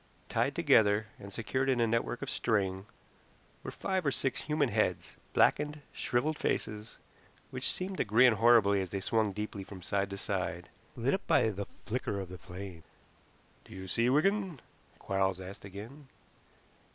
[0.29, 2.87] Tied together, and secured in a network of string,
[3.61, 6.97] were five or six human heads, blackened, shriveled faces,
[7.51, 11.27] which seemed to grin horribly as they swung deeply from side to side, lit up
[11.27, 12.81] by the flicker of the flames.
[13.63, 14.59] "Do you see, Wigan?"
[14.97, 16.07] Quarles asked again.